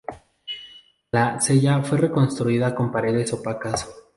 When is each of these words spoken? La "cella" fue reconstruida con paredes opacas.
La 1.11 1.37
"cella" 1.39 1.83
fue 1.83 1.99
reconstruida 1.99 2.73
con 2.73 2.91
paredes 2.91 3.33
opacas. 3.33 3.87